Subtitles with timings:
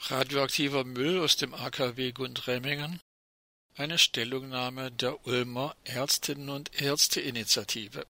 [0.00, 3.00] Radioaktiver Müll aus dem AKW Gundremmingen.
[3.76, 8.06] Eine Stellungnahme der Ulmer Ärztinnen und Ärzteinitiative.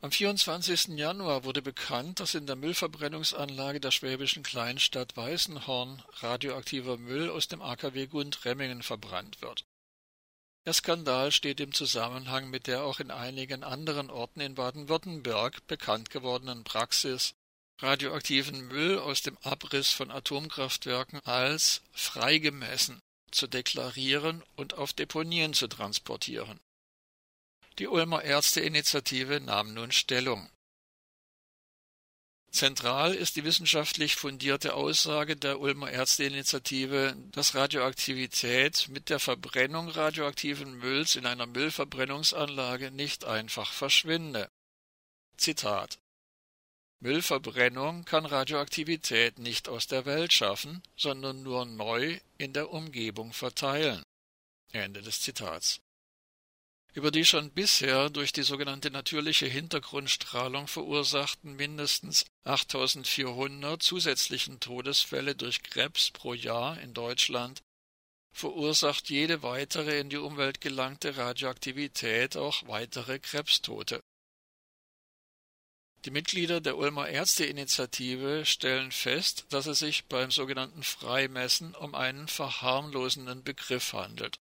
[0.00, 0.96] Am 24.
[0.96, 7.60] Januar wurde bekannt, dass in der Müllverbrennungsanlage der schwäbischen Kleinstadt Weißenhorn radioaktiver Müll aus dem
[7.60, 9.66] AKW Gundremmingen verbrannt wird.
[10.64, 16.10] Der Skandal steht im Zusammenhang mit der auch in einigen anderen Orten in Baden-Württemberg bekannt
[16.10, 17.34] gewordenen Praxis,
[17.78, 23.00] radioaktiven Müll aus dem Abriss von Atomkraftwerken als freigemessen
[23.30, 26.58] zu deklarieren und auf Deponien zu transportieren.
[27.78, 30.48] Die Ulmer Ärzteinitiative nahm nun Stellung.
[32.50, 40.78] Zentral ist die wissenschaftlich fundierte Aussage der Ulmer Ärzteinitiative, dass Radioaktivität mit der Verbrennung radioaktiven
[40.78, 44.48] Mülls in einer Müllverbrennungsanlage nicht einfach verschwinde.
[45.36, 45.98] Zitat
[47.00, 54.02] Müllverbrennung kann Radioaktivität nicht aus der Welt schaffen, sondern nur neu in der Umgebung verteilen.
[54.72, 55.80] Ende des Zitats.
[56.94, 65.62] Über die schon bisher durch die sogenannte natürliche Hintergrundstrahlung verursachten mindestens 8400 zusätzlichen Todesfälle durch
[65.62, 67.62] Krebs pro Jahr in Deutschland
[68.32, 74.00] verursacht jede weitere in die Umwelt gelangte Radioaktivität auch weitere Krebstote.
[76.06, 82.28] Die Mitglieder der Ulmer Ärzteinitiative stellen fest, dass es sich beim sogenannten Freimessen um einen
[82.28, 84.38] verharmlosenden Begriff handelt.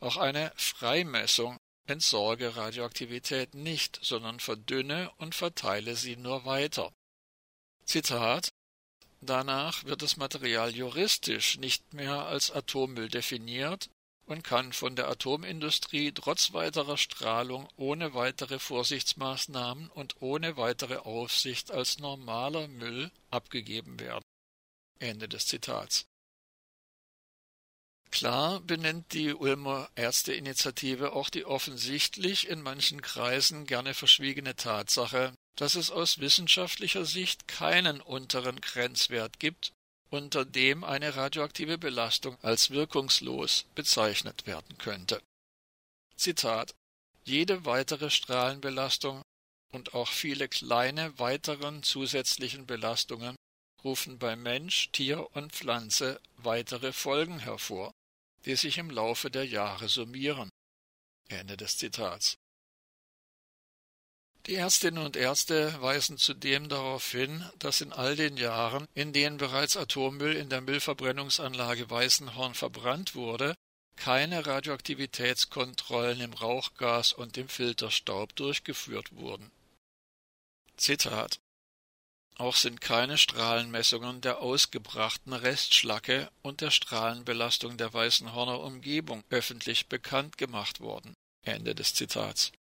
[0.00, 6.92] Auch eine Freimessung entsorge Radioaktivität nicht, sondern verdünne und verteile sie nur weiter.
[7.84, 8.50] Zitat
[9.20, 13.90] Danach wird das Material juristisch nicht mehr als Atommüll definiert
[14.28, 21.70] und kann von der Atomindustrie trotz weiterer Strahlung ohne weitere Vorsichtsmaßnahmen und ohne weitere Aufsicht
[21.70, 24.24] als normaler Müll abgegeben werden.
[24.98, 26.06] Ende des Zitats.
[28.10, 35.74] Klar benennt die Ulmer Ärzteinitiative auch die offensichtlich in manchen Kreisen gerne verschwiegene Tatsache, dass
[35.74, 39.72] es aus wissenschaftlicher Sicht keinen unteren Grenzwert gibt,
[40.10, 45.22] unter dem eine radioaktive Belastung als wirkungslos bezeichnet werden könnte.
[46.16, 46.74] Zitat
[47.24, 49.22] Jede weitere Strahlenbelastung
[49.70, 53.36] und auch viele kleine weiteren zusätzlichen Belastungen
[53.84, 57.92] rufen bei Mensch, Tier und Pflanze weitere Folgen hervor,
[58.44, 60.48] die sich im Laufe der Jahre summieren.
[61.28, 62.36] Ende des Zitats.
[64.48, 69.36] Die Ärztinnen und Ärzte weisen zudem darauf hin, dass in all den Jahren, in denen
[69.36, 73.54] bereits Atommüll in der Müllverbrennungsanlage Weißenhorn verbrannt wurde,
[73.96, 79.50] keine Radioaktivitätskontrollen im Rauchgas und im Filterstaub durchgeführt wurden.
[80.76, 81.38] Zitat
[82.38, 90.38] auch sind keine Strahlenmessungen der ausgebrachten Restschlacke und der Strahlenbelastung der Weißenhorner Umgebung öffentlich bekannt
[90.38, 91.14] gemacht worden.
[91.42, 92.52] Ende des Zitats.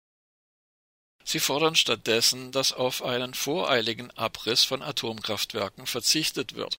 [1.27, 6.77] Sie fordern stattdessen, dass auf einen voreiligen Abriss von Atomkraftwerken verzichtet wird.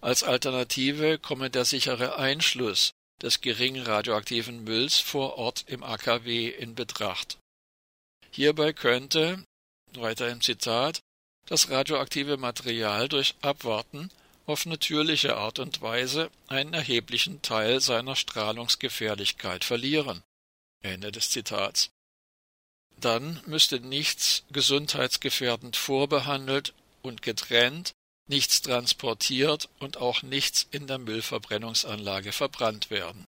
[0.00, 6.76] Als Alternative komme der sichere Einschluss des gering radioaktiven Mülls vor Ort im AKW in
[6.76, 7.38] Betracht.
[8.30, 9.44] Hierbei könnte,
[9.94, 11.00] weiter im Zitat,
[11.46, 14.10] das radioaktive Material durch Abwarten
[14.46, 20.22] auf natürliche Art und Weise einen erheblichen Teil seiner Strahlungsgefährlichkeit verlieren.
[20.82, 21.90] Ende des Zitats.
[23.00, 27.92] Dann müsste nichts gesundheitsgefährdend vorbehandelt und getrennt,
[28.28, 33.24] nichts transportiert und auch nichts in der Müllverbrennungsanlage verbrannt werden.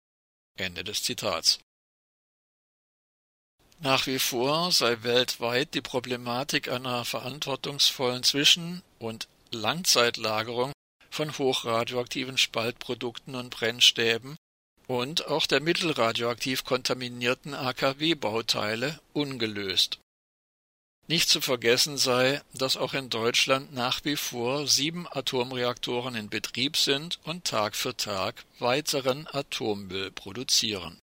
[0.58, 1.58] Ende des Zitats.
[3.78, 10.72] Nach wie vor sei weltweit die Problematik einer verantwortungsvollen Zwischen- und Langzeitlagerung
[11.10, 14.36] von hochradioaktiven Spaltprodukten und Brennstäben
[14.92, 19.98] und auch der mittelradioaktiv kontaminierten AKW-Bauteile ungelöst.
[21.08, 26.76] Nicht zu vergessen sei, dass auch in Deutschland nach wie vor sieben Atomreaktoren in Betrieb
[26.76, 30.98] sind und Tag für Tag weiteren Atommüll produzieren.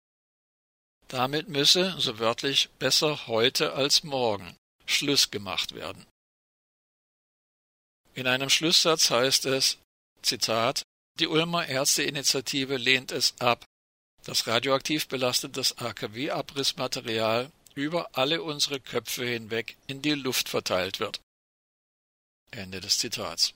[1.08, 4.56] Damit müsse, so wörtlich, besser heute als morgen
[4.86, 6.06] Schluss gemacht werden.
[8.14, 9.80] In einem Schlusssatz heißt es,
[10.22, 10.84] Zitat,
[11.20, 13.66] die Ulmer Ärzteinitiative lehnt es ab,
[14.26, 21.22] dass radioaktiv belastetes AKW-Abrissmaterial über alle unsere Köpfe hinweg in die Luft verteilt wird.
[22.52, 23.54] Ende des Zitats.